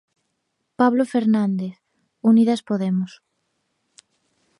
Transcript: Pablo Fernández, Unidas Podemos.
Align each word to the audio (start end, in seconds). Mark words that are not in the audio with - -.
Pablo 0.79 1.03
Fernández, 1.13 1.75
Unidas 2.29 2.61
Podemos. 2.69 3.11